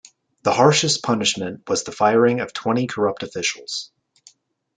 The 0.41 0.51
harshest 0.51 1.03
punishment 1.03 1.69
was 1.69 1.83
the 1.83 1.91
firing 1.91 2.39
of 2.39 2.53
twenty 2.53 2.87
corrupt 2.87 3.21
officials. 3.21 3.91